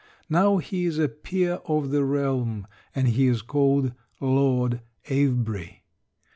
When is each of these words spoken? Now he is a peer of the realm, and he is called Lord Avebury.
Now 0.31 0.57
he 0.57 0.85
is 0.85 0.97
a 0.97 1.07
peer 1.07 1.59
of 1.67 1.91
the 1.91 2.03
realm, 2.03 2.65
and 2.95 3.07
he 3.07 3.27
is 3.27 3.43
called 3.43 3.93
Lord 4.19 4.81
Avebury. 5.07 5.83